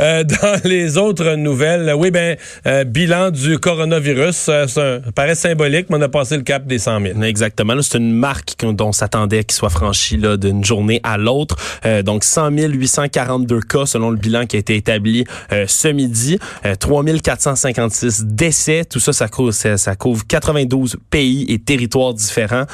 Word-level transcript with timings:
Euh, 0.00 0.24
dans 0.42 0.60
les 0.64 0.98
autres 0.98 1.34
nouvelles, 1.34 1.92
oui, 1.96 2.10
ben, 2.10 2.36
euh, 2.66 2.84
bilan 2.84 3.30
du 3.30 3.58
coronavirus, 3.58 4.46
euh, 4.48 4.66
ça 4.66 4.98
paraît 5.14 5.34
symbolique, 5.34 5.86
mais 5.90 5.96
on 5.96 6.02
a 6.02 6.08
passé 6.08 6.36
le 6.36 6.42
cap 6.42 6.66
des 6.66 6.78
100 6.78 7.00
000. 7.00 7.22
Exactement. 7.22 7.74
C'est 7.82 7.98
une 7.98 8.12
marque 8.12 8.54
dont 8.64 8.88
on 8.88 8.92
s'attendait 8.92 9.44
qu'il 9.44 9.56
soit 9.56 9.70
franchi 9.70 10.18
d'une 10.18 10.64
journée 10.64 11.00
à 11.02 11.16
l'autre. 11.18 11.56
donc, 12.02 12.24
100 12.24 12.50
842 12.50 13.60
cas 13.60 13.86
selon 13.86 14.10
le 14.10 14.16
bilan 14.16 14.46
qui 14.46 14.56
a 14.56 14.58
été 14.58 14.76
établi 14.76 15.24
ce 15.66 15.88
midi. 15.88 16.38
3 16.80 17.04
456 17.22 18.24
décès. 18.26 18.84
Tout 18.84 19.00
ça, 19.00 19.12
ça 19.12 19.28
couvre, 19.28 19.52
ça, 19.52 19.96
couvre 19.96 20.26
92 20.26 20.96
pays 21.10 21.46
et 21.48 21.58
territoires 21.58 22.14
différents. 22.14 22.64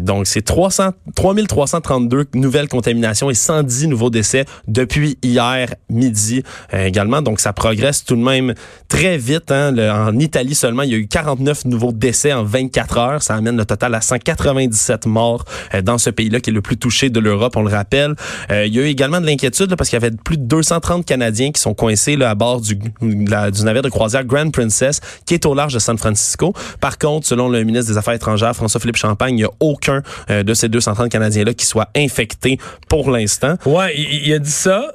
donc, 0.00 0.26
c'est 0.26 0.42
300, 0.42 0.90
3332 1.14 2.26
nouvelles 2.34 2.68
contaminations 2.68 3.30
et 3.30 3.34
110 3.34 3.88
nouveaux 3.88 4.10
décès 4.10 4.44
depuis 4.66 5.18
hier 5.22 5.74
midi 5.88 6.35
euh, 6.74 6.86
également. 6.86 7.22
Donc, 7.22 7.40
ça 7.40 7.52
progresse 7.52 8.04
tout 8.04 8.16
de 8.16 8.22
même 8.22 8.54
très 8.88 9.18
vite. 9.18 9.50
Hein. 9.50 9.74
en 9.78 10.18
Italie 10.18 10.54
seulement, 10.54 10.82
il 10.82 10.90
y 10.90 10.94
a 10.94 10.98
eu 10.98 11.06
49 11.06 11.66
nouveaux 11.66 11.92
décès 11.92 12.32
en 12.32 12.44
24 12.44 12.98
heures. 12.98 13.22
Ça 13.22 13.34
amène 13.34 13.56
le 13.56 13.64
total 13.64 13.94
à 13.94 14.00
197 14.00 15.06
morts 15.06 15.44
euh, 15.74 15.82
dans 15.82 15.98
ce 15.98 16.10
pays-là 16.10 16.40
qui 16.40 16.50
est 16.50 16.52
le 16.52 16.62
plus 16.62 16.76
touché 16.76 17.10
de 17.10 17.20
l'Europe, 17.20 17.56
on 17.56 17.62
le 17.62 17.70
rappelle. 17.70 18.14
Euh, 18.50 18.66
il 18.66 18.74
y 18.74 18.78
a 18.78 18.82
eu 18.82 18.86
également 18.86 19.20
de 19.20 19.26
l'inquiétude 19.26 19.74
parce 19.76 19.90
qu'il 19.90 20.00
y 20.00 20.04
avait 20.04 20.16
plus 20.16 20.38
de 20.38 20.44
230 20.44 21.04
Canadiens 21.04 21.52
qui 21.52 21.60
sont 21.60 21.74
coincés 21.74 22.20
à 22.22 22.34
bord 22.34 22.60
du, 22.60 22.76
du 22.76 23.64
navire 23.64 23.82
de 23.82 23.88
croisière 23.88 24.24
Grand 24.24 24.50
Princess 24.50 25.00
qui 25.24 25.34
est 25.34 25.46
au 25.46 25.54
large 25.54 25.74
de 25.74 25.78
San 25.78 25.98
Francisco. 25.98 26.52
Par 26.80 26.98
contre, 26.98 27.26
selon 27.26 27.48
le 27.48 27.62
ministre 27.64 27.92
des 27.92 27.98
Affaires 27.98 28.14
étrangères, 28.14 28.54
François-Philippe 28.54 28.96
Champagne, 28.96 29.34
il 29.34 29.38
n'y 29.38 29.44
a 29.44 29.50
aucun 29.60 30.02
de 30.28 30.54
ces 30.54 30.68
230 30.68 31.10
Canadiens-là 31.10 31.54
qui 31.54 31.66
soit 31.66 31.88
infecté 31.96 32.58
pour 32.88 33.10
l'instant. 33.10 33.56
Ouais, 33.64 33.94
il 33.96 34.32
a 34.32 34.38
dit 34.38 34.50
ça. 34.50 34.92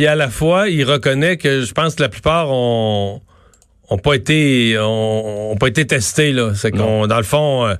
Puis 0.00 0.06
à 0.06 0.14
la 0.14 0.30
fois, 0.30 0.70
il 0.70 0.82
reconnaît 0.84 1.36
que 1.36 1.60
je 1.60 1.74
pense 1.74 1.94
que 1.94 2.00
la 2.00 2.08
plupart 2.08 2.50
ont, 2.50 3.20
ont 3.90 3.98
pas 3.98 4.14
été 4.14 4.78
ont, 4.80 5.54
pas 5.60 5.68
été 5.68 5.86
testés 5.86 6.32
là. 6.32 6.52
C'est 6.54 6.70
qu'on 6.70 7.06
dans 7.06 7.18
le 7.18 7.22
fond. 7.22 7.66
Euh, 7.66 7.74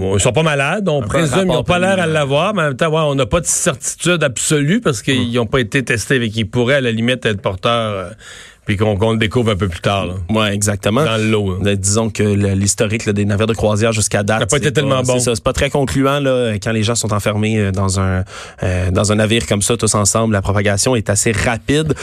ils 0.00 0.18
sont 0.18 0.32
pas 0.32 0.42
malades, 0.42 0.88
on 0.88 1.00
présume, 1.00 1.42
ils 1.42 1.46
n'ont 1.46 1.62
pas 1.62 1.78
l'air 1.78 2.00
à 2.00 2.08
l'avoir, 2.08 2.54
mais 2.54 2.62
en 2.62 2.64
même 2.64 2.76
temps, 2.76 2.88
ouais, 2.88 3.02
on 3.02 3.14
n'a 3.14 3.26
pas 3.26 3.38
de 3.38 3.46
certitude 3.46 4.24
absolue 4.24 4.80
parce 4.80 5.00
qu'ils 5.00 5.32
n'ont 5.32 5.46
pas 5.46 5.60
été 5.60 5.84
testés, 5.84 6.18
mais 6.18 6.28
qu'ils 6.28 6.50
pourraient 6.50 6.74
à 6.74 6.80
la 6.80 6.90
limite 6.90 7.24
être 7.24 7.40
porteurs. 7.40 7.92
Euh, 7.92 8.10
puis 8.64 8.76
qu'on 8.76 9.12
le 9.12 9.18
découvre 9.18 9.52
un 9.52 9.56
peu 9.56 9.68
plus 9.68 9.80
tard. 9.80 10.06
Là. 10.06 10.14
Ouais, 10.30 10.54
exactement. 10.54 11.04
Dans 11.04 11.16
l'eau. 11.16 11.58
Euh, 11.64 11.76
disons 11.76 12.10
que 12.10 12.22
l'historique 12.22 13.08
des 13.08 13.24
navires 13.24 13.46
de 13.46 13.54
croisière 13.54 13.92
jusqu'à 13.92 14.22
date, 14.22 14.38
ça 14.38 14.40
n'a 14.40 14.46
pas 14.46 14.56
été 14.58 14.72
tellement 14.72 15.02
bon. 15.02 15.18
C'est 15.18 15.42
pas 15.42 15.52
très 15.52 15.70
concluant 15.70 16.20
là 16.20 16.54
quand 16.62 16.72
les 16.72 16.82
gens 16.82 16.94
sont 16.94 17.12
enfermés 17.12 17.58
euh, 17.58 17.72
dans 17.72 17.98
un 17.98 18.24
euh, 18.62 18.90
dans 18.90 19.10
un 19.12 19.16
navire 19.16 19.46
comme 19.46 19.62
ça 19.62 19.76
tous 19.76 19.94
ensemble. 19.94 20.32
La 20.32 20.42
propagation 20.42 20.94
est 20.94 21.10
assez 21.10 21.32
rapide. 21.32 21.94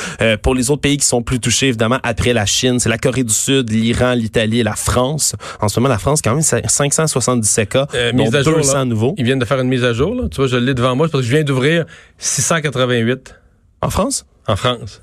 pour 0.42 0.56
les 0.56 0.70
autres 0.70 0.82
pays 0.82 0.98
qui 0.98 1.06
sont 1.06 1.22
plus 1.22 1.40
touchés 1.40 1.68
évidemment 1.68 2.00
après 2.04 2.34
la 2.34 2.46
Chine, 2.46 2.80
c'est 2.80 2.90
la 2.90 2.98
Corée 2.98 3.24
du 3.24 3.34
Sud, 3.34 3.70
l'Iran, 3.70 4.14
l'Italie 4.14 4.60
et 4.60 4.64
la 4.64 4.76
France. 4.76 5.36
En 5.62 5.70
ce 5.70 5.80
moment, 5.80 5.90
la 5.90 6.00
France 6.00 6.22
quand 6.22 6.34
même 6.34 6.42
577 6.42 7.70
cas, 7.70 7.88
euh, 7.94 8.14
mise 8.14 8.36
à 8.36 8.44
200 8.44 8.62
jour, 8.62 8.86
nouveaux. 8.86 9.16
Ils 9.18 9.26
viennent 9.26 9.40
de 9.40 9.46
faire 9.46 9.60
une 9.60 9.68
mise 9.68 9.84
à 9.84 9.94
jour. 9.94 10.16
Là. 10.16 10.24
Tu 10.30 10.38
vois, 10.38 10.48
je 10.48 10.58
l'ai 10.58 10.74
devant 10.74 10.96
moi 10.96 11.08
parce 11.08 11.24
que 11.24 11.28
je 11.28 11.36
viens 11.36 11.44
d'ouvrir 11.44 11.86
688. 12.18 13.36
En 13.82 13.90
France? 13.90 14.26
En 14.48 14.56
France. 14.56 15.02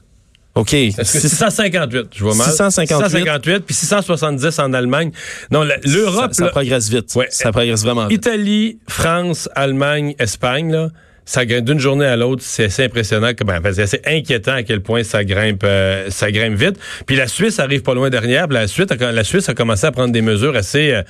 OK. 0.57 0.75
658, 1.03 2.09
je 2.15 2.25
vois 2.25 2.35
mal? 2.35 2.47
658. 2.47 3.05
658, 3.05 3.61
puis 3.61 3.75
670 3.75 4.59
en 4.59 4.73
Allemagne. 4.73 5.12
Non, 5.51 5.62
l'Europe... 5.85 6.33
Ça, 6.33 6.49
progresse 6.49 6.89
vite. 6.89 7.15
Ouais, 7.15 7.29
ça 7.31 7.53
progresse 7.53 7.83
vraiment 7.83 8.09
vite. 8.09 8.27
Italie, 8.27 8.79
France, 8.89 9.49
Allemagne, 9.55 10.15
Espagne, 10.19 10.73
là, 10.73 10.89
ça 11.27 11.45
d'une 11.45 11.79
journée 11.79 12.07
à 12.07 12.17
l'autre, 12.17 12.43
c'est 12.45 12.65
assez 12.65 12.84
impressionnant, 12.84 13.33
ben, 13.45 13.61
c'est 13.73 13.83
assez 13.83 14.01
inquiétant 14.07 14.53
à 14.53 14.62
quel 14.62 14.81
point 14.81 15.03
ça 15.03 15.25
grimpe, 15.25 15.62
euh, 15.65 16.09
ça 16.09 16.31
grimpe 16.31 16.55
vite. 16.55 16.79
Puis 17.05 17.17
la 17.17 17.27
Suisse 17.27 17.59
arrive 17.59 17.83
pas 17.83 17.95
loin 17.95 18.09
derrière. 18.09 18.47
La, 18.47 18.67
Suisse, 18.67 18.87
la 18.99 19.25
Suisse 19.25 19.49
a 19.49 19.55
commencé 19.55 19.87
à 19.87 19.93
prendre 19.93 20.12
des 20.12 20.23
mesures 20.23 20.57
assez... 20.57 20.93
Euh, 20.93 21.03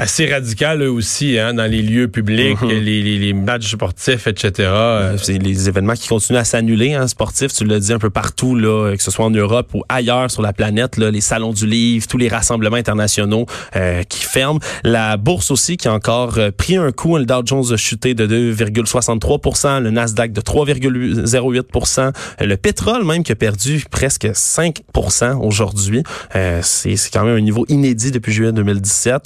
assez 0.00 0.26
radical 0.30 0.82
eux 0.82 0.90
aussi 0.90 1.38
hein, 1.38 1.54
dans 1.54 1.70
les 1.70 1.82
lieux 1.82 2.08
publics, 2.08 2.60
mhm. 2.62 2.68
les, 2.68 3.02
les, 3.02 3.18
les, 3.18 3.32
matchs 3.32 3.72
sportifs, 3.72 4.26
etc. 4.26 4.70
C'est 5.18 5.38
les 5.38 5.68
événements 5.68 5.94
qui 5.94 6.08
continuent 6.08 6.38
à 6.38 6.44
s'annuler, 6.44 6.94
hein, 6.94 7.06
sportifs, 7.06 7.52
tu 7.52 7.64
l'as 7.64 7.78
dit 7.78 7.92
un 7.92 7.98
peu 7.98 8.10
partout, 8.10 8.54
là, 8.54 8.96
que 8.96 9.02
ce 9.02 9.10
soit 9.10 9.24
en 9.24 9.30
Europe 9.30 9.70
ou 9.74 9.82
ailleurs 9.88 10.30
sur 10.30 10.42
la 10.42 10.52
planète, 10.52 10.96
là, 10.96 11.10
les 11.10 11.20
salons 11.20 11.52
du 11.52 11.66
livre, 11.66 12.06
tous 12.06 12.16
les 12.16 12.28
rassemblements 12.28 12.76
internationaux 12.76 13.46
euh, 13.76 14.02
qui 14.04 14.24
ferment. 14.24 14.60
La 14.84 15.16
bourse 15.16 15.50
aussi 15.50 15.76
qui 15.76 15.88
a 15.88 15.92
encore 15.92 16.38
euh, 16.38 16.50
pris 16.50 16.76
un 16.76 16.92
coup. 16.92 17.16
Le 17.18 17.26
Dow 17.26 17.42
Jones 17.44 17.72
a 17.72 17.76
chuté 17.76 18.14
de 18.14 18.26
2,63% 18.54 19.80
le 19.82 19.90
Nasdaq 19.90 20.32
de 20.32 20.40
3,08% 20.40 22.12
le 22.40 22.56
pétrole 22.56 23.04
même 23.04 23.22
qui 23.22 23.32
a 23.32 23.36
perdu 23.36 23.84
presque 23.90 24.26
5% 24.26 25.36
aujourd'hui. 25.44 26.02
Euh, 26.36 26.60
c'est 26.62 26.96
quand 27.12 27.24
même 27.24 27.36
un 27.36 27.40
niveau 27.40 27.66
inédit 27.68 28.10
depuis 28.10 28.32
juillet 28.32 28.52
2017. 28.52 29.22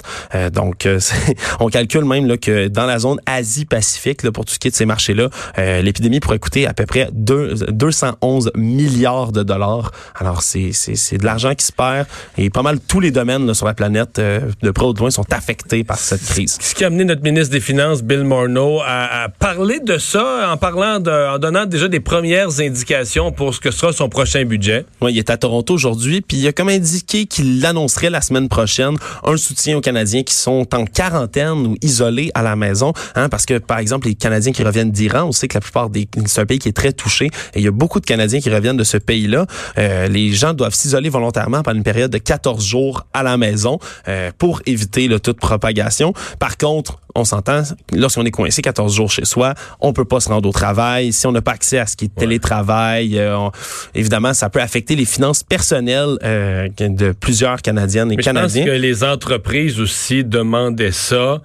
donc, 0.53 0.64
donc, 0.65 0.85
euh, 0.87 0.99
on 1.59 1.67
calcule 1.67 2.05
même 2.05 2.25
là, 2.25 2.37
que 2.37 2.67
dans 2.67 2.85
la 2.85 2.99
zone 2.99 3.19
Asie-Pacifique, 3.27 4.29
pour 4.31 4.45
tout 4.45 4.53
ce 4.53 4.59
qui 4.59 4.67
est 4.67 4.71
de 4.71 4.75
ces 4.75 4.85
marchés-là, 4.85 5.29
euh, 5.59 5.81
l'épidémie 5.81 6.19
pourrait 6.19 6.39
coûter 6.39 6.65
à 6.65 6.73
peu 6.73 6.85
près 6.85 7.09
211 7.13 8.51
milliards 8.55 9.31
de 9.31 9.43
dollars. 9.43 9.91
Alors, 10.15 10.41
c'est 10.41 10.71
de 10.71 11.25
l'argent 11.25 11.53
qui 11.53 11.65
se 11.65 11.71
perd 11.71 12.07
et 12.37 12.49
pas 12.49 12.63
mal 12.63 12.79
tous 12.79 12.99
les 12.99 13.11
domaines 13.11 13.53
sur 13.53 13.67
la 13.67 13.75
planète, 13.75 14.17
euh, 14.17 14.39
de 14.63 14.71
près 14.71 14.85
ou 14.85 14.93
de 14.93 14.99
loin, 14.99 15.11
sont 15.11 15.31
affectés 15.31 15.83
par 15.83 15.99
cette 15.99 16.23
crise. 16.23 16.57
Ce 16.59 16.73
qui 16.73 16.83
a 16.83 16.87
amené 16.87 17.05
notre 17.05 17.21
ministre 17.21 17.51
des 17.51 17.59
Finances, 17.59 18.01
Bill 18.01 18.23
Morneau, 18.23 18.81
à, 18.83 19.27
parler 19.39 19.79
de 19.79 19.97
ça 19.97 20.49
en 20.51 20.57
parlant 20.57 20.99
de, 20.99 21.35
en 21.35 21.37
donnant 21.37 21.65
déjà 21.65 21.87
des 21.87 21.99
premières 21.99 22.59
indications 22.59 23.31
pour 23.31 23.53
ce 23.53 23.59
que 23.59 23.71
sera 23.71 23.93
son 23.93 24.09
prochain 24.09 24.45
budget. 24.45 24.85
Oui, 25.01 25.13
il 25.13 25.19
est 25.19 25.29
à 25.29 25.37
Toronto 25.37 25.73
aujourd'hui, 25.73 26.21
puis 26.21 26.37
il 26.37 26.47
a 26.47 26.53
comme 26.53 26.69
indiqué 26.69 27.25
qu'il 27.25 27.63
annoncerait 27.65 28.09
la 28.09 28.21
semaine 28.21 28.49
prochaine 28.49 28.95
un 29.23 29.37
soutien 29.37 29.77
aux 29.77 29.81
Canadiens 29.81 30.23
qui 30.23 30.33
sont 30.33 30.54
en 30.61 30.85
quarantaine 30.85 31.67
ou 31.67 31.75
isolés 31.81 32.31
à 32.33 32.43
la 32.43 32.55
maison, 32.55 32.93
hein, 33.15 33.29
parce 33.29 33.45
que 33.45 33.57
par 33.57 33.79
exemple 33.79 34.07
les 34.07 34.15
Canadiens 34.15 34.51
qui 34.51 34.63
reviennent 34.63 34.91
d'Iran, 34.91 35.23
on 35.23 35.31
sait 35.31 35.47
que 35.47 35.55
la 35.55 35.61
plupart 35.61 35.89
des 35.89 36.07
c'est 36.25 36.41
un 36.41 36.45
pays 36.45 36.59
qui 36.59 36.69
est 36.69 36.73
très 36.73 36.93
touché 36.93 37.25
et 37.53 37.59
il 37.59 37.63
y 37.63 37.67
a 37.67 37.71
beaucoup 37.71 37.99
de 37.99 38.05
Canadiens 38.05 38.39
qui 38.39 38.49
reviennent 38.49 38.77
de 38.77 38.83
ce 38.83 38.97
pays-là. 38.97 39.45
Euh, 39.77 40.07
les 40.07 40.31
gens 40.33 40.53
doivent 40.53 40.75
s'isoler 40.75 41.09
volontairement 41.09 41.63
pendant 41.63 41.77
une 41.77 41.83
période 41.83 42.11
de 42.11 42.17
14 42.17 42.63
jours 42.63 43.05
à 43.13 43.23
la 43.23 43.37
maison 43.37 43.79
euh, 44.07 44.31
pour 44.37 44.61
éviter 44.65 45.07
le 45.07 45.19
toute 45.19 45.39
propagation. 45.39 46.13
Par 46.39 46.57
contre, 46.57 46.99
on 47.15 47.23
s'entend, 47.23 47.63
lorsqu'on 47.93 48.25
est 48.25 48.31
coincé 48.31 48.61
14 48.61 48.93
jours 48.93 49.09
chez 49.09 49.23
soi, 49.23 49.53
on 49.79 49.93
peut 49.93 50.05
pas 50.05 50.19
se 50.19 50.27
rendre 50.27 50.47
au 50.49 50.51
travail. 50.51 51.13
Si 51.13 51.25
on 51.25 51.31
n'a 51.31 51.41
pas 51.41 51.53
accès 51.53 51.79
à 51.79 51.87
ce 51.87 51.95
qui 51.95 52.05
est 52.05 52.15
télétravail, 52.15 53.17
euh, 53.17 53.49
évidemment, 53.93 54.33
ça 54.33 54.49
peut 54.49 54.61
affecter 54.61 54.97
les 54.97 55.05
finances 55.05 55.41
personnelles 55.41 56.17
euh, 56.23 56.67
de 56.77 57.13
plusieurs 57.13 57.61
Canadiennes 57.61 58.11
et 58.11 58.17
Canadiens. 58.17 58.65
Je 58.65 58.69
pense 58.69 58.75
que 58.75 58.81
les 58.81 59.03
entreprises 59.05 59.79
aussi 59.79 60.25
demandaient 60.45 60.91
ça 60.91 61.41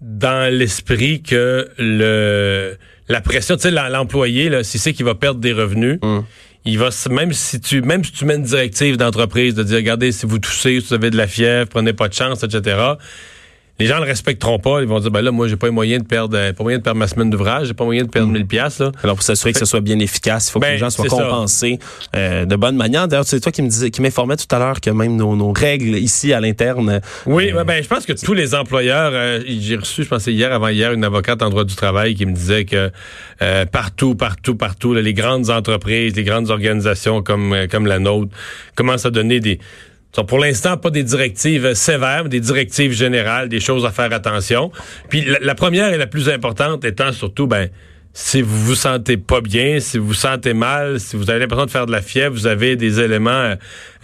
dans 0.00 0.52
l'esprit 0.52 1.22
que 1.22 1.68
le 1.78 2.76
la 3.08 3.20
pression, 3.20 3.56
tu 3.56 3.62
sais, 3.62 3.70
l'employé, 3.70 4.50
si 4.64 4.78
c'est 4.78 4.92
qu'il 4.92 5.04
va 5.04 5.14
perdre 5.14 5.40
des 5.40 5.52
revenus, 5.52 5.98
hum. 6.02 6.24
il 6.64 6.78
va 6.78 6.88
même 7.10 7.32
si 7.32 7.60
tu 7.60 7.82
même 7.82 8.02
si 8.04 8.12
tu 8.12 8.24
mets 8.24 8.36
une 8.36 8.42
directive 8.42 8.96
d'entreprise 8.96 9.54
de 9.54 9.62
dire 9.62 9.76
regardez 9.76 10.12
si 10.12 10.26
vous 10.26 10.38
toussez, 10.38 10.80
si 10.80 10.88
vous 10.88 10.94
avez 10.94 11.10
de 11.10 11.16
la 11.16 11.26
fièvre, 11.26 11.68
prenez 11.68 11.92
pas 11.92 12.08
de 12.08 12.14
chance, 12.14 12.42
etc 12.42 12.94
les 13.82 13.88
gens 13.88 13.98
le 13.98 14.04
respecteront 14.04 14.60
pas. 14.60 14.80
Ils 14.80 14.86
vont 14.86 15.00
dire, 15.00 15.10
ben 15.10 15.22
là, 15.22 15.32
moi, 15.32 15.48
j'ai 15.48 15.56
pas 15.56 15.70
moyen 15.70 15.98
de 15.98 16.04
perdre, 16.04 16.36
euh, 16.36 16.52
pas 16.52 16.62
moyen 16.62 16.78
de 16.78 16.82
perdre 16.82 16.98
ma 16.98 17.08
semaine 17.08 17.30
d'ouvrage, 17.30 17.66
j'ai 17.66 17.74
pas 17.74 17.84
moyen 17.84 18.04
de 18.04 18.08
perdre 18.08 18.30
1000 18.30 18.44
mm. 18.44 18.46
pièces 18.46 18.78
là. 18.78 18.92
Alors, 19.02 19.16
pour 19.16 19.24
s'assurer 19.24 19.52
que 19.52 19.58
ce 19.58 19.64
soit 19.64 19.80
bien 19.80 19.98
efficace, 19.98 20.48
il 20.48 20.52
faut 20.52 20.60
que 20.60 20.66
les 20.66 20.72
ben, 20.72 20.78
gens 20.78 20.90
soient 20.90 21.06
compensés 21.06 21.80
euh, 22.14 22.44
de 22.44 22.56
bonne 22.56 22.76
manière. 22.76 23.08
D'ailleurs, 23.08 23.24
c'est 23.26 23.40
toi 23.40 23.50
qui 23.50 23.62
me 23.62 23.68
disais, 23.68 23.90
qui 23.90 24.00
m'informait 24.00 24.36
tout 24.36 24.54
à 24.54 24.58
l'heure 24.58 24.80
que 24.80 24.90
même 24.90 25.16
nos, 25.16 25.52
règles 25.52 25.96
ici 25.96 26.32
à 26.32 26.40
l'interne. 26.40 27.00
Oui, 27.26 27.52
euh, 27.52 27.64
ben, 27.64 27.82
je 27.82 27.88
pense 27.88 28.06
que 28.06 28.12
tous 28.12 28.34
les 28.34 28.54
employeurs, 28.54 29.40
j'ai 29.46 29.76
reçu, 29.76 30.04
je 30.04 30.08
pensais 30.08 30.32
hier, 30.32 30.52
avant 30.52 30.68
hier, 30.68 30.92
une 30.92 31.04
avocate 31.04 31.42
en 31.42 31.50
droit 31.50 31.64
du 31.64 31.74
travail 31.74 32.14
qui 32.14 32.24
me 32.24 32.32
disait 32.32 32.64
que 32.64 32.90
partout, 33.72 34.14
partout, 34.14 34.54
partout, 34.54 34.94
les 34.94 35.14
grandes 35.14 35.50
entreprises, 35.50 36.14
les 36.14 36.24
grandes 36.24 36.50
organisations 36.50 37.22
comme, 37.22 37.66
comme 37.70 37.86
la 37.86 37.98
nôtre 37.98 38.30
commencent 38.76 39.06
à 39.06 39.10
donner 39.10 39.40
des, 39.40 39.58
pour 40.26 40.38
l'instant 40.38 40.76
pas 40.76 40.90
des 40.90 41.02
directives 41.02 41.74
sévères, 41.74 42.24
mais 42.24 42.28
des 42.28 42.40
directives 42.40 42.92
générales, 42.92 43.48
des 43.48 43.60
choses 43.60 43.86
à 43.86 43.90
faire 43.90 44.12
attention. 44.12 44.70
Puis 45.08 45.24
la, 45.40 45.54
première 45.54 45.92
et 45.92 45.96
la 45.96 46.06
plus 46.06 46.28
importante 46.28 46.84
étant 46.84 47.12
surtout, 47.12 47.46
ben, 47.46 47.70
si 48.12 48.42
vous 48.42 48.58
vous 48.58 48.74
sentez 48.74 49.16
pas 49.16 49.40
bien, 49.40 49.80
si 49.80 49.96
vous 49.96 50.08
vous 50.08 50.14
sentez 50.14 50.52
mal, 50.52 51.00
si 51.00 51.16
vous 51.16 51.30
avez 51.30 51.40
l'impression 51.40 51.64
de 51.64 51.70
faire 51.70 51.86
de 51.86 51.92
la 51.92 52.02
fièvre, 52.02 52.34
vous 52.34 52.46
avez 52.46 52.76
des 52.76 53.00
éléments 53.00 53.54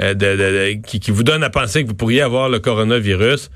euh, 0.01 0.15
de, 0.15 0.81
qui 0.81 1.11
vous 1.11 1.25
donnent 1.25 1.45
à 1.45 1.51
penser 1.51 1.83
que 1.83 1.89
vous 1.89 1.95
pourriez 1.95 2.23
avoir 2.23 2.49
le 2.49 2.59
coronavirus 2.59 3.51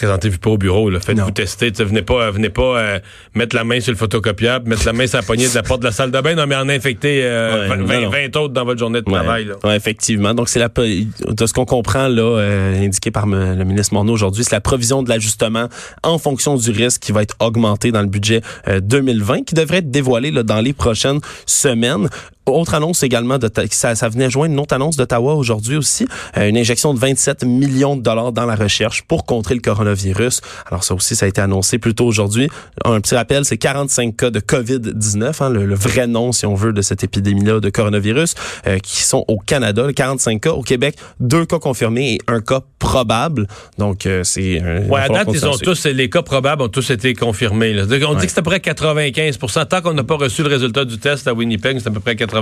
présentez-vous 0.00 0.38
pas 0.38 0.50
au 0.50 0.58
bureau. 0.58 0.90
Faites-vous 0.98 1.30
tester. 1.30 1.70
venez 1.70 2.00
pas, 2.02 2.30
venez 2.30 2.48
pas 2.48 2.78
euh, 2.78 2.98
mettre 3.34 3.54
la 3.54 3.64
main 3.64 3.80
sur 3.80 3.92
le 3.92 3.98
photocopiable, 3.98 4.68
mettre 4.68 4.86
la 4.86 4.94
main 4.94 5.06
sur 5.06 5.18
la 5.18 5.22
poignée 5.22 5.48
de 5.48 5.54
la 5.54 5.62
porte 5.62 5.80
de 5.80 5.86
la 5.86 5.92
salle 5.92 6.10
de 6.10 6.20
bain. 6.20 6.34
Non, 6.34 6.46
mais 6.46 6.56
en 6.56 6.68
infecter 6.68 7.22
20, 7.22 8.08
20, 8.08 8.36
autres 8.36 8.54
dans 8.54 8.64
votre 8.64 8.78
journée 8.78 9.00
de 9.00 9.10
travail. 9.10 9.46
Là. 9.46 9.76
effectivement. 9.76 10.32
Donc, 10.32 10.48
c'est 10.48 10.58
la 10.58 10.68
de 10.68 11.46
ce 11.46 11.52
qu'on 11.52 11.66
comprend, 11.66 12.08
là, 12.08 12.22
euh, 12.22 12.84
indiqué 12.84 13.10
par 13.10 13.26
le 13.26 13.64
ministre 13.64 13.92
Morneau 13.92 14.14
aujourd'hui, 14.14 14.44
c'est 14.44 14.54
la 14.54 14.60
provision 14.60 15.02
de 15.02 15.08
l'ajustement 15.08 15.68
en 16.02 16.18
fonction 16.18 16.56
du 16.56 16.70
risque 16.70 17.02
qui 17.02 17.12
va 17.12 17.22
être 17.22 17.36
augmenté 17.40 17.92
dans 17.92 18.00
le 18.00 18.08
budget 18.08 18.40
2020, 18.66 19.34
euh, 19.34 19.42
qui 19.44 19.54
devrait 19.54 19.78
être 19.78 19.90
dévoilé 19.90 20.30
là, 20.30 20.42
dans 20.42 20.60
les 20.60 20.72
prochaines 20.72 21.20
semaines 21.44 22.08
autre 22.50 22.74
annonce 22.74 23.02
également, 23.02 23.38
de 23.38 23.50
ça, 23.70 23.94
ça 23.94 24.08
venait 24.08 24.30
joindre 24.30 24.52
une 24.52 24.60
autre 24.60 24.74
annonce 24.74 24.96
d'Ottawa 24.96 25.34
aujourd'hui 25.34 25.76
aussi, 25.76 26.06
euh, 26.36 26.48
une 26.48 26.56
injection 26.56 26.94
de 26.94 26.98
27 26.98 27.44
millions 27.44 27.96
de 27.96 28.02
dollars 28.02 28.32
dans 28.32 28.46
la 28.46 28.54
recherche 28.54 29.02
pour 29.02 29.24
contrer 29.24 29.54
le 29.54 29.60
coronavirus. 29.60 30.40
Alors 30.66 30.84
ça 30.84 30.94
aussi, 30.94 31.16
ça 31.16 31.26
a 31.26 31.28
été 31.28 31.40
annoncé 31.40 31.78
plus 31.78 31.94
tôt 31.94 32.06
aujourd'hui. 32.06 32.48
Un 32.84 33.00
petit 33.00 33.14
rappel, 33.14 33.44
c'est 33.44 33.58
45 33.58 34.16
cas 34.16 34.30
de 34.30 34.40
COVID-19, 34.40 35.42
hein, 35.42 35.50
le, 35.50 35.74
vrai 35.74 36.06
nom, 36.06 36.32
si 36.32 36.46
on 36.46 36.54
veut, 36.54 36.72
de 36.72 36.82
cette 36.82 37.04
épidémie-là 37.04 37.60
de 37.60 37.70
coronavirus, 37.70 38.34
euh, 38.66 38.78
qui 38.78 39.02
sont 39.02 39.24
au 39.28 39.38
Canada, 39.38 39.86
45 39.94 40.40
cas. 40.40 40.50
Au 40.50 40.62
Québec, 40.62 40.96
deux 41.20 41.46
cas 41.46 41.58
confirmés 41.58 42.14
et 42.14 42.20
un 42.26 42.40
cas 42.40 42.60
probable. 42.78 43.46
Donc, 43.78 44.06
euh, 44.06 44.24
c'est... 44.24 44.62
Ouais, 44.88 45.00
à 45.00 45.08
date, 45.08 45.28
ils 45.32 45.46
ont 45.46 45.56
tous, 45.56 45.84
les 45.86 46.10
cas 46.10 46.22
probables 46.22 46.62
ont 46.62 46.68
tous 46.68 46.90
été 46.90 47.14
confirmés. 47.14 47.72
Là. 47.72 47.84
On 48.08 48.14
dit 48.14 48.26
que 48.26 48.32
c'est 48.32 48.38
à 48.38 48.42
peu 48.42 48.50
près 48.50 48.58
95% 48.58 49.60
Tant 49.70 49.82
qu'on 49.82 49.92
n'a 49.92 50.04
pas 50.04 50.16
reçu 50.16 50.42
le 50.42 50.48
résultat 50.48 50.84
du 50.84 50.98
test 50.98 51.28
à 51.28 51.34
Winnipeg, 51.34 51.78
c'est 51.78 51.88
à 51.88 51.90
peu 51.90 52.00
près 52.00 52.16
95 52.16 52.39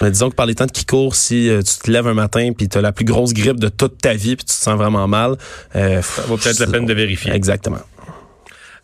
Mais 0.00 0.10
disons 0.10 0.30
que 0.30 0.34
par 0.34 0.46
les 0.46 0.54
temps 0.54 0.66
qui 0.66 0.84
courent, 0.84 1.14
si 1.14 1.48
euh, 1.48 1.62
tu 1.62 1.78
te 1.78 1.90
lèves 1.90 2.06
un 2.06 2.14
matin 2.14 2.50
puis 2.56 2.68
tu 2.68 2.78
as 2.78 2.80
la 2.80 2.92
plus 2.92 3.04
grosse 3.04 3.32
grippe 3.32 3.60
de 3.60 3.68
toute 3.68 3.98
ta 3.98 4.14
vie 4.14 4.36
puis 4.36 4.44
tu 4.44 4.54
te 4.54 4.62
sens 4.62 4.76
vraiment 4.76 5.06
mal, 5.08 5.36
euh, 5.76 6.02
ça 6.02 6.22
vaut 6.22 6.36
peut-être 6.36 6.58
la 6.58 6.66
peine 6.66 6.86
de 6.86 6.94
vérifier. 6.94 7.32
Exactement. 7.32 7.80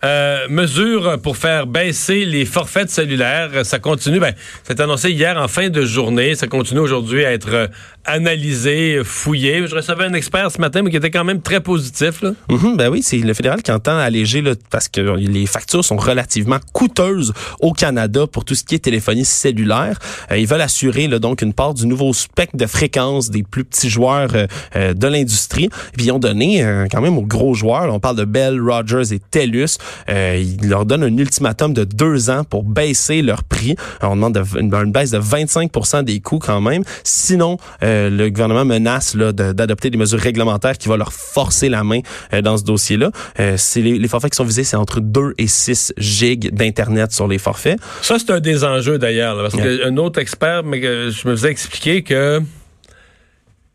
Euh, 0.02 0.49
mesure 0.49 1.20
pour 1.22 1.37
faire 1.37 1.67
baisser 1.67 2.25
les 2.25 2.46
forfaits 2.46 2.88
cellulaires. 2.88 3.50
Ça 3.64 3.78
continue. 3.78 4.19
Ben, 4.19 4.34
c'est 4.64 4.81
annoncé 4.81 5.11
hier 5.11 5.37
en 5.37 5.46
fin 5.46 5.69
de 5.69 5.84
journée. 5.84 6.34
Ça 6.34 6.46
continue 6.46 6.81
aujourd'hui 6.81 7.25
à 7.25 7.32
être 7.32 7.69
euh, 8.08 8.12
analysé, 8.12 9.00
fouillé. 9.05 9.67
Je 9.67 9.75
recevais 9.75 10.05
un 10.05 10.12
expert 10.14 10.50
ce 10.50 10.61
matin, 10.61 10.82
mais 10.82 10.91
qui 10.91 10.97
était 10.97 11.11
quand 11.11 11.25
même 11.25 11.41
très 11.41 11.61
positif. 11.61 12.23
Là. 12.23 12.32
Mm-hmm, 12.49 12.76
ben 12.76 12.88
oui, 12.91 13.02
c'est 13.02 13.19
le 13.19 13.35
fédéral 13.35 13.62
qui 13.62 13.73
entend 13.73 13.97
alléger 13.97 14.43
là, 14.43 14.52
parce 14.70 14.88
que 14.88 15.00
les 15.00 15.47
factures 15.47 15.85
sont 15.85 15.97
relativement 15.97 16.58
coûteuses 16.73 17.32
au 17.61 17.73
Canada 17.73 18.26
pour 18.26 18.44
tout 18.44 18.55
ce 18.55 18.64
qui 18.64 18.75
est 18.75 18.81
téléphonie 18.81 19.25
cellulaire. 19.25 19.99
Euh, 20.31 20.38
ils 20.38 20.47
veulent 20.47 20.61
assurer 20.61 21.08
là, 21.08 21.19
donc 21.19 21.43
une 21.43 21.52
part 21.52 21.75
du 21.75 21.87
nouveau 21.87 22.12
spectre 22.12 22.56
de 22.56 22.67
fréquence 22.67 23.31
des 23.31 23.43
plus 23.43 23.64
petits 23.64 23.91
joueurs 23.91 24.31
de 24.75 25.06
l'industrie. 25.06 25.69
Puis 25.97 26.06
ils 26.06 26.12
ont 26.12 26.19
donné 26.19 26.64
quand 26.91 27.00
même 27.00 27.19
aux 27.19 27.26
gros 27.26 27.55
joueurs. 27.55 27.93
on 27.93 28.00
parle 28.00 28.17
de 28.17 28.25
Bell, 28.25 28.61
Rogers 28.61 29.12
et 29.12 29.19
TELUS 29.19 29.79
euh, 30.08 30.43
il 30.43 30.69
leur 30.69 30.87
donne 30.87 31.02
un 31.02 31.17
ultimatum 31.17 31.73
de 31.73 31.85
deux 31.85 32.31
ans 32.31 32.44
pour 32.44 32.62
baisser 32.64 33.23
leur 33.23 33.44
prix. 33.44 33.76
on 34.02 34.17
demande 34.17 34.43
une, 34.58 34.70
baisse 34.93 35.11
de 35.11 35.19
25% 35.19 36.05
des 36.05 36.20
coûts 36.20 36.38
quand 36.38 36.61
même. 36.61 36.82
Sinon, 37.05 37.58
euh, 37.82 37.89
le 38.10 38.28
gouvernement 38.28 38.64
menace 38.64 39.16
d'adopter 39.16 39.90
des 39.90 39.98
mesures 39.98 40.19
réglementaires 40.19 40.78
qui 40.78 40.88
vont 40.88 40.96
leur 40.96 41.12
forcer 41.12 41.69
la 41.69 41.84
main 41.84 42.00
euh, 42.32 42.42
dans 42.42 42.56
ce 42.56 42.64
dossier-là. 42.64 43.10
c'est 43.56 43.81
les, 43.81 44.08
forfaits 44.08 44.32
qui 44.32 44.37
sont 44.37 44.44
visés, 44.44 44.64
c'est 44.64 44.76
entre 44.76 45.00
2 45.00 45.34
et 45.38 45.46
6 45.46 45.94
gigs 45.98 46.52
d'Internet 46.52 47.12
sur 47.12 47.28
les 47.28 47.38
forfaits. 47.38 47.78
Ça, 48.02 48.19
c'est 48.19 48.31
un 48.31 48.40
des 48.40 48.64
enjeux 48.64 48.98
d'ailleurs. 48.98 49.37
Parce 49.37 49.54
qu'un 49.54 49.96
autre 49.96 50.20
expert, 50.20 50.64
mais 50.64 50.81
je 50.81 51.28
me 51.28 51.37
faisais 51.37 51.50
expliquer 51.50 52.02
que, 52.02 52.40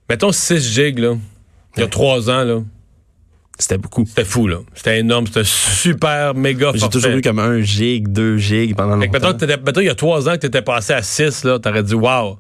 mettons 0.10 0.32
6 0.32 0.74
gigs, 0.74 1.00
là, 1.00 1.16
il 1.78 1.82
y 1.82 1.84
a 1.84 1.88
trois 1.88 2.30
ans, 2.30 2.44
là, 2.44 2.62
c'était 3.58 3.78
beaucoup. 3.78 4.06
C'était 4.06 4.26
fou, 4.26 4.48
là. 4.48 4.58
C'était 4.74 5.00
énorme. 5.00 5.28
C'était 5.28 5.46
super 5.46 6.36
méga 6.36 6.72
J'ai 6.76 6.90
toujours 6.90 7.12
eu 7.12 7.22
comme 7.22 7.40
un 7.40 7.62
gig, 7.62 8.10
deux 8.10 8.38
gigs 8.38 8.76
pendant 8.76 8.98
longtemps. 8.98 9.34
Mettons, 9.66 9.82
il 9.82 9.86
y 9.86 9.90
a 9.90 9.96
trois 9.96 10.28
ans 10.28 10.34
que 10.34 10.40
tu 10.40 10.48
étais 10.48 10.62
passé 10.62 10.94
à 10.94 11.02
six, 11.02 11.44
là, 11.46 11.58
t'aurais 11.60 11.84
dit, 11.84 11.96
wow. 11.96 12.38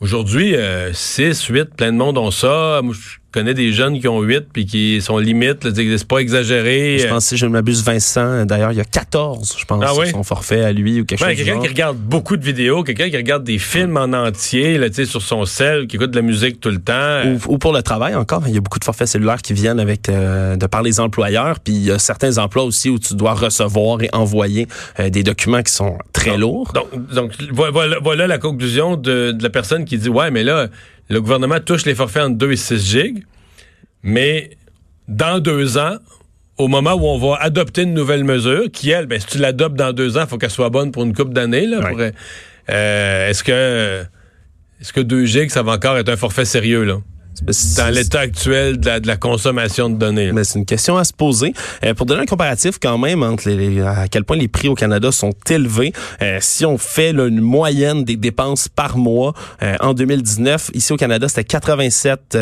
Aujourd'hui, 0.00 0.54
6, 0.92 1.50
euh, 1.50 1.54
8, 1.54 1.74
plein 1.74 1.92
de 1.92 1.96
monde 1.96 2.18
ont 2.18 2.30
ça. 2.30 2.80
Moi, 2.84 2.94
je 2.94 3.18
connais 3.38 3.54
des 3.54 3.72
jeunes 3.72 4.00
qui 4.00 4.08
ont 4.08 4.20
8 4.20 4.46
puis 4.52 4.66
qui 4.66 5.00
sont 5.00 5.18
limites. 5.18 5.68
C'est 5.74 6.08
pas 6.08 6.18
exagéré. 6.18 6.98
Je 6.98 7.06
pense, 7.06 7.26
si 7.26 7.36
je 7.36 7.46
ne 7.46 7.52
m'abuse, 7.52 7.84
Vincent, 7.84 8.44
d'ailleurs, 8.46 8.72
il 8.72 8.78
y 8.78 8.80
a 8.80 8.84
14, 8.84 9.56
je 9.58 9.64
pense, 9.64 9.84
ah 9.86 9.92
son 10.10 10.22
forfait 10.22 10.64
à 10.64 10.72
lui 10.72 11.00
ou 11.00 11.04
quelque 11.04 11.20
chose 11.20 11.28
Quelqu'un 11.28 11.60
qui 11.60 11.68
regarde 11.68 11.96
beaucoup 11.96 12.36
de 12.36 12.44
vidéos, 12.44 12.82
quelqu'un 12.82 13.10
qui 13.10 13.16
regarde 13.16 13.44
des 13.44 13.58
films 13.58 13.96
en 13.96 14.12
entier 14.12 14.78
là, 14.78 14.88
sur 14.92 15.22
son 15.22 15.44
sel, 15.44 15.86
qui 15.86 15.96
écoute 15.96 16.10
de 16.10 16.16
la 16.16 16.22
musique 16.22 16.60
tout 16.60 16.70
le 16.70 16.78
temps. 16.78 17.22
Ou, 17.46 17.58
pour 17.58 17.72
le 17.72 17.82
travail 17.82 18.14
encore. 18.14 18.42
Il 18.46 18.54
y 18.54 18.58
a 18.58 18.60
beaucoup 18.60 18.78
de 18.78 18.84
forfaits 18.84 19.08
cellulaires 19.08 19.42
qui 19.42 19.52
viennent 19.52 19.80
avec 19.80 20.08
euh, 20.08 20.56
de 20.56 20.66
par 20.66 20.82
les 20.82 21.00
employeurs. 21.00 21.60
Puis 21.60 21.74
il 21.74 21.84
y 21.84 21.90
a 21.90 21.98
certains 21.98 22.38
emplois 22.38 22.64
aussi 22.64 22.90
où 22.90 22.98
tu 22.98 23.14
dois 23.14 23.34
recevoir 23.34 24.02
et 24.02 24.08
envoyer 24.12 24.66
euh, 24.98 25.10
des 25.10 25.22
documents 25.22 25.62
qui 25.62 25.72
sont 25.72 25.98
très 26.12 26.36
lourds. 26.36 26.72
Donc, 26.72 27.14
donc 27.14 27.32
voilà, 27.52 27.98
voilà, 28.02 28.26
la 28.26 28.38
conclusion 28.38 28.96
de, 28.96 29.32
de 29.32 29.42
la 29.42 29.50
personne 29.50 29.84
qui 29.84 29.98
dit, 29.98 30.08
ouais, 30.08 30.30
mais 30.30 30.42
là, 30.42 30.68
le 31.08 31.20
gouvernement 31.20 31.60
touche 31.60 31.84
les 31.86 31.94
forfaits 31.94 32.22
entre 32.24 32.36
2 32.36 32.52
et 32.52 32.56
6 32.56 32.86
gigs, 32.90 33.24
mais 34.02 34.50
dans 35.06 35.40
deux 35.40 35.78
ans, 35.78 35.96
au 36.58 36.68
moment 36.68 36.94
où 36.94 37.06
on 37.06 37.18
va 37.18 37.36
adopter 37.40 37.82
une 37.82 37.94
nouvelle 37.94 38.24
mesure, 38.24 38.64
qui, 38.72 38.90
elle, 38.90 39.06
ben, 39.06 39.20
si 39.20 39.26
tu 39.26 39.38
l'adoptes 39.38 39.76
dans 39.76 39.92
deux 39.92 40.16
ans, 40.18 40.22
il 40.22 40.28
faut 40.28 40.38
qu'elle 40.38 40.50
soit 40.50 40.70
bonne 40.70 40.92
pour 40.92 41.04
une 41.04 41.14
couple 41.14 41.32
d'années. 41.32 41.66
Euh, 42.70 43.28
est-ce 43.28 43.42
que 43.42 44.04
est-ce 44.80 44.92
que 44.92 45.00
2 45.00 45.24
gigs, 45.24 45.50
ça 45.50 45.62
va 45.62 45.72
encore 45.72 45.96
être 45.98 46.08
un 46.08 46.16
forfait 46.16 46.44
sérieux? 46.44 46.84
là? 46.84 46.98
Dans 47.42 47.92
l'état 47.92 48.20
actuel 48.20 48.78
de 48.78 49.06
la, 49.06 49.16
consommation 49.16 49.90
de 49.90 49.96
données. 49.96 50.32
Mais 50.32 50.44
c'est 50.44 50.58
une 50.58 50.66
question 50.66 50.96
à 50.96 51.04
se 51.04 51.12
poser. 51.12 51.52
Euh, 51.84 51.94
pour 51.94 52.06
donner 52.06 52.22
un 52.22 52.26
comparatif 52.26 52.78
quand 52.80 52.98
même 52.98 53.22
entre 53.22 53.48
les, 53.48 53.80
à 53.80 54.06
quel 54.08 54.24
point 54.24 54.36
les 54.36 54.48
prix 54.48 54.68
au 54.68 54.74
Canada 54.74 55.10
sont 55.10 55.32
élevés, 55.48 55.92
euh, 56.22 56.38
si 56.40 56.64
on 56.64 56.78
fait 56.78 57.10
une 57.10 57.40
moyenne 57.40 58.04
des 58.04 58.16
dépenses 58.16 58.68
par 58.68 58.96
mois 58.96 59.34
euh, 59.62 59.74
en 59.80 59.94
2019, 59.94 60.70
ici 60.74 60.92
au 60.92 60.96
Canada, 60.96 61.28
c'était 61.28 61.44
87 61.44 62.38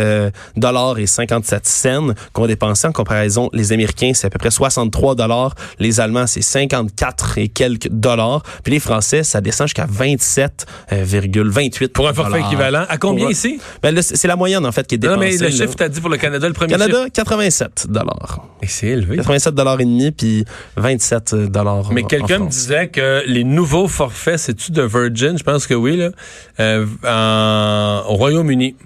dollars 0.57 0.99
et 0.99 1.07
57 1.07 1.67
cents 1.67 2.09
qu'on 2.33 2.47
dépensait 2.47 2.89
en 2.89 2.93
comparaison. 2.93 3.49
Les 3.53 3.73
Américains, 3.73 4.13
c'est 4.15 4.27
à 4.27 4.31
peu 4.31 4.39
près 4.39 4.51
63 4.51 5.15
dollars. 5.15 5.55
Les 5.79 6.01
Allemands, 6.01 6.27
c'est 6.27 6.43
54 6.43 7.39
et 7.39 7.49
quelques 7.49 7.89
dollars. 7.89 8.43
Puis 8.63 8.73
les 8.73 8.81
Français, 8.81 9.23
ça 9.23 9.41
descend 9.41 9.69
jusqu'à 9.69 9.87
27,28 9.87 11.89
Pour 11.89 12.09
un 12.09 12.15
forfait 12.15 12.41
équivalent. 12.41 12.85
À 12.89 12.99
combien 12.99 13.31
ici? 13.31 13.61
Ben, 13.83 14.01
c'est 14.03 14.29
la 14.29 14.37
moyenne, 14.37 14.67
en 14.67 14.73
fait, 14.73 14.86
non, 15.03 15.17
mais 15.19 15.37
le 15.37 15.51
chiffre, 15.51 15.75
t'as 15.77 15.89
dit 15.89 16.01
pour 16.01 16.11
le 16.11 16.17
Canada, 16.17 16.47
le 16.47 16.55
premier 16.55 16.73
Canada, 16.73 17.07
87 17.13 17.87
dollars. 17.89 18.47
Et 18.63 18.67
c'est 18.67 18.89
élevé. 18.89 19.17
87 19.17 19.55
dollars 19.55 19.81
et 19.81 19.85
demi, 19.85 20.11
puis 20.13 20.45
27 20.77 21.35
dollars 21.51 21.93
Mais 21.93 22.05
quelqu'un 22.05 22.41
me 22.41 22.49
disait 22.49 22.89
que 22.89 23.23
les 23.27 23.45
nouveaux 23.45 23.89
forfaits, 23.89 24.39
c'est-tu 24.39 24.73
de 24.73 24.83
Virgin? 24.83 25.39
Je 25.39 25.45
pense 25.45 25.67
que 25.67 25.75
oui, 25.75 25.97
là, 25.97 26.11
euh, 26.61 28.03
au 28.09 28.15
Royaume-Uni. 28.15 28.77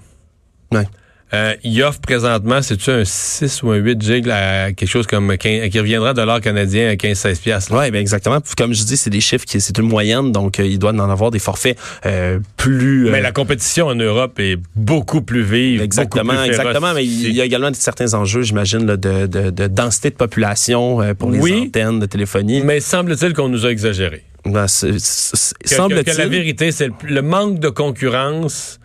Ouais. 0.71 0.87
Euh, 1.33 1.55
il 1.63 1.81
offre 1.83 2.01
présentement, 2.01 2.61
c'est-tu 2.61 2.89
un 2.89 3.05
6 3.05 3.63
ou 3.63 3.71
un 3.71 3.77
8 3.77 4.01
gigs 4.01 4.29
à 4.29 4.73
quelque 4.73 4.89
chose 4.89 5.07
comme 5.07 5.37
15, 5.37 5.69
qui 5.69 5.79
reviendra 5.79 6.13
de 6.13 6.21
l'or 6.21 6.41
canadien 6.41 6.89
à 6.89 6.95
15-16 6.95 7.41
piastres. 7.41 7.73
Oui, 7.73 7.89
ben 7.89 7.99
exactement. 7.99 8.39
Comme 8.57 8.73
je 8.73 8.83
dis, 8.83 8.97
c'est 8.97 9.09
des 9.09 9.21
chiffres 9.21 9.45
qui 9.45 9.61
c'est 9.61 9.77
une 9.77 9.87
moyenne, 9.87 10.31
donc 10.31 10.59
euh, 10.59 10.65
il 10.65 10.77
doit 10.77 10.91
en 10.91 11.09
avoir 11.09 11.31
des 11.31 11.39
forfaits 11.39 11.77
euh, 12.05 12.39
plus. 12.57 13.09
Mais 13.09 13.21
la 13.21 13.31
compétition 13.31 13.87
en 13.87 13.95
Europe 13.95 14.39
est 14.39 14.57
beaucoup 14.75 15.21
plus 15.21 15.43
vive. 15.43 15.81
Exactement, 15.81 16.43
exactement. 16.43 16.93
Mais 16.93 17.05
il 17.05 17.33
y 17.33 17.41
a 17.41 17.45
également 17.45 17.71
certains 17.73 18.13
enjeux, 18.13 18.41
j'imagine, 18.41 18.85
de, 18.85 18.95
de, 18.95 19.49
de, 19.49 19.67
densité 19.67 20.09
de 20.09 20.15
population 20.15 20.99
pour 21.17 21.31
les 21.31 21.53
antennes 21.53 21.99
de 21.99 22.05
téléphonie. 22.05 22.61
Mais 22.63 22.79
semble-t-il 22.79 23.33
qu'on 23.33 23.49
nous 23.49 23.65
a 23.65 23.71
exagéré. 23.71 24.23
Ben, 24.45 24.67
semble-t-il. 24.67 26.03
Que, 26.03 26.17
la 26.17 26.27
vérité, 26.27 26.71
c'est 26.71 26.89
le 27.07 27.21
manque 27.21 27.59
de 27.59 27.69
concurrence 27.69 28.79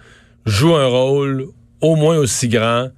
joue 0.44 0.74
un 0.76 0.86
rôle 0.86 1.48
au 1.80 1.97
moins 1.97 2.16
aussi 2.16 2.49
grand 2.49 2.88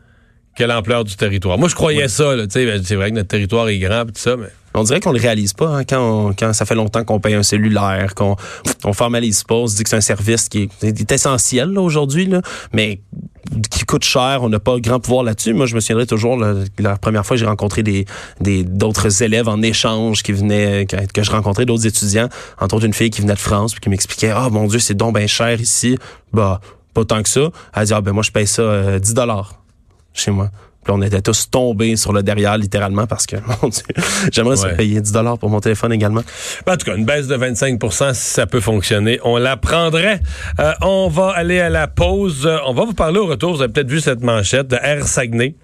que 0.57 0.65
l'ampleur 0.65 1.05
du 1.05 1.15
territoire. 1.17 1.57
Moi, 1.57 1.69
je 1.69 1.75
croyais 1.75 2.09
ça. 2.09 2.37
Ben, 2.37 2.49
c'est 2.51 2.97
vrai 2.97 3.11
que 3.11 3.17
notre 3.17 3.29
territoire 3.29 3.69
est 3.69 3.79
grand, 3.79 4.05
tout 4.05 4.13
ça, 4.17 4.37
mais... 4.37 4.49
On 4.75 4.85
dirait 4.85 5.01
qu'on 5.01 5.13
le 5.13 5.21
réalise 5.21 5.55
pas 5.55 5.69
hein, 5.69 5.85
quand, 5.85 6.33
quand 6.39 6.53
ça 6.53 6.65
fait 6.65 6.75
longtemps 6.75 7.03
qu'on 7.03 7.19
paye 7.19 7.35
un 7.35 7.43
cellulaire, 7.43 8.15
qu'on 8.15 8.37
on 8.85 8.93
formalise 8.93 9.43
pas, 9.43 9.57
on 9.57 9.67
se 9.67 9.77
dit 9.77 9.83
que 9.83 9.89
c'est 9.89 9.97
un 9.97 10.01
service 10.01 10.49
qui 10.49 10.69
est, 10.83 11.11
essentiel 11.13 11.77
aujourd'hui, 11.79 12.31
mais 12.73 13.01
qui 13.71 13.85
coûte 13.85 14.05
cher, 14.05 14.41
on 14.43 14.51
n'a 14.51 14.61
pas 14.61 14.79
grand 14.79 15.01
pouvoir 15.01 15.25
là-dessus. 15.25 15.55
Moi, 15.55 15.67
je 15.67 15.75
me 15.75 15.81
souviendrai 15.81 16.07
toujours 16.07 16.37
la 16.79 16.97
première 16.97 17.25
fois 17.25 17.37
que 17.37 17.41
j'ai 17.41 17.47
rencontré 17.47 17.83
des 17.83 18.05
d'autres 18.65 19.23
élèves 19.23 19.49
en 19.49 19.63
échange 19.63 20.23
qui 20.23 20.33
venaient 20.33 20.87
que, 20.87 20.97
que 21.13 21.23
je 21.23 21.31
rencontrais 21.31 21.65
d'autres 21.65 21.87
étudiants, 21.87 22.29
entre 22.61 22.77
autres 22.77 22.87
une 22.87 22.95
fille 22.95 23.11
qui 23.11 23.23
venait 23.23 23.35
de 23.35 23.39
France 23.39 23.73
puis 23.73 23.81
qui 23.81 23.89
m'expliquait 23.89 24.31
"Ah 24.35 24.49
mon 24.51 24.67
dieu, 24.67 24.79
c'est 24.79 24.95
donc 24.95 25.17
bien 25.17 25.27
cher 25.27 25.61
ici." 25.61 25.99
Bah 26.33 26.61
pas 26.95 27.05
tant 27.05 27.23
que 27.23 27.29
ça. 27.29 27.51
Elle 27.75 27.87
dit, 27.87 27.95
ah 27.95 28.01
ben 28.01 28.13
moi, 28.13 28.23
je 28.23 28.31
paye 28.31 28.47
ça 28.47 28.99
10 28.99 29.11
euh, 29.11 29.15
dollars 29.15 29.63
chez 30.13 30.31
moi 30.31 30.51
on 30.89 31.03
était 31.03 31.21
tous 31.21 31.51
tombés 31.51 31.97
sur 31.97 32.13
le 32.13 32.23
derrière, 32.23 32.57
littéralement, 32.57 33.07
parce 33.07 33.27
que, 33.27 33.37
mon 33.63 33.69
Dieu, 33.69 33.83
j'aimerais 34.33 34.57
se 34.57 34.67
payer 34.69 35.01
10 35.01 35.13
dollars 35.13 35.39
pour 35.39 35.51
mon 35.51 35.61
téléphone 35.61 35.93
également. 35.93 36.23
Ben, 36.67 36.75
en 36.75 36.77
tout 36.77 36.87
cas, 36.87 36.97
une 36.97 37.05
baisse 37.05 37.27
de 37.27 37.37
25% 37.37 38.15
si 38.15 38.31
ça 38.31 38.47
peut 38.47 38.61
fonctionner, 38.61 39.21
on 39.25 39.37
la 39.37 39.57
prendrait. 39.57 40.21
Euh, 40.61 40.73
on 40.83 41.09
va 41.09 41.31
aller 41.31 41.61
à 41.61 41.69
la 41.69 41.89
pause. 41.89 42.49
On 42.67 42.73
va 42.73 42.85
vous 42.85 42.95
parler 42.95 43.19
au 43.19 43.27
retour. 43.27 43.55
Vous 43.55 43.63
avez 43.63 43.73
peut-être 43.73 43.91
vu 43.91 44.01
cette 44.01 44.23
manchette 44.23 44.69
de 44.69 44.77
Air 44.83 45.07
Saguenay, 45.07 45.55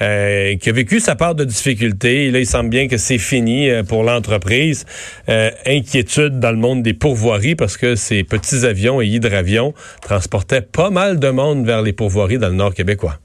euh, 0.00 0.56
qui 0.56 0.68
a 0.68 0.72
vécu 0.72 1.00
sa 1.00 1.14
part 1.14 1.34
de 1.34 1.44
difficultés. 1.44 2.26
Et 2.26 2.30
là, 2.30 2.40
il 2.40 2.46
semble 2.46 2.70
bien 2.70 2.88
que 2.88 2.96
c'est 2.96 3.18
fini 3.18 3.70
euh, 3.70 3.82
pour 3.82 4.02
l'entreprise. 4.02 4.84
inquiétude 5.66 6.38
dans 6.38 6.50
le 6.50 6.56
monde 6.56 6.82
des 6.82 6.94
pourvoiries 6.94 7.54
parce 7.54 7.76
que 7.76 7.94
ces 7.96 8.24
petits 8.24 8.64
avions 8.64 9.00
et 9.00 9.06
hydravions 9.06 9.74
transportaient 10.02 10.62
pas 10.62 10.90
mal 10.90 11.18
de 11.18 11.28
monde 11.30 11.64
vers 11.64 11.82
les 11.82 11.92
pourvoiries 11.92 12.38
dans 12.38 12.48
le 12.48 12.54
nord 12.54 12.74
québécois. 12.74 13.18